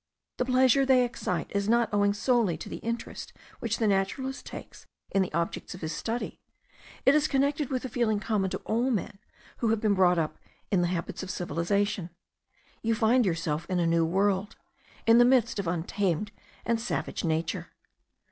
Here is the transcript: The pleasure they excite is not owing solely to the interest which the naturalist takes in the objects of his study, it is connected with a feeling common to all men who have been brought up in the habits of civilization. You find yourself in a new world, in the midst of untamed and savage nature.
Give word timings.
The 0.37 0.45
pleasure 0.45 0.83
they 0.83 1.05
excite 1.05 1.51
is 1.51 1.69
not 1.69 1.93
owing 1.93 2.15
solely 2.15 2.57
to 2.57 2.69
the 2.69 2.77
interest 2.77 3.33
which 3.59 3.77
the 3.77 3.85
naturalist 3.85 4.47
takes 4.47 4.87
in 5.11 5.21
the 5.21 5.31
objects 5.31 5.75
of 5.75 5.81
his 5.81 5.93
study, 5.93 6.39
it 7.05 7.13
is 7.13 7.27
connected 7.27 7.69
with 7.69 7.85
a 7.85 7.87
feeling 7.87 8.19
common 8.19 8.49
to 8.49 8.57
all 8.65 8.89
men 8.89 9.19
who 9.57 9.67
have 9.67 9.79
been 9.79 9.93
brought 9.93 10.17
up 10.17 10.39
in 10.71 10.81
the 10.81 10.87
habits 10.87 11.21
of 11.21 11.29
civilization. 11.29 12.09
You 12.81 12.95
find 12.95 13.27
yourself 13.27 13.67
in 13.69 13.77
a 13.79 13.85
new 13.85 14.03
world, 14.03 14.55
in 15.05 15.19
the 15.19 15.23
midst 15.23 15.59
of 15.59 15.67
untamed 15.67 16.31
and 16.65 16.81
savage 16.81 17.23
nature. 17.23 17.67